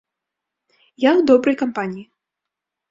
[1.07, 2.05] Я ў добрай кампаніі.